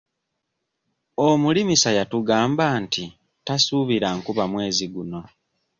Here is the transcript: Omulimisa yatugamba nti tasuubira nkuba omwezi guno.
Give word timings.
Omulimisa 1.27 1.89
yatugamba 1.97 2.65
nti 2.83 3.03
tasuubira 3.45 4.07
nkuba 4.17 4.41
omwezi 4.47 4.85
guno. 4.93 5.21